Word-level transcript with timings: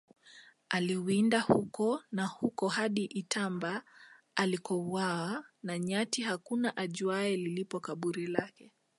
aliwinda 0.69 1.39
huko 1.39 2.03
na 2.11 2.25
huko 2.25 2.67
hadi 2.67 3.05
itamba 3.05 3.83
alikouawa 4.35 5.45
na 5.63 5.79
nyati 5.79 6.21
Hakuna 6.21 6.77
ajuaye 6.77 7.37
lilipo 7.37 7.79
kaburi 7.79 8.27
lake 8.27 8.71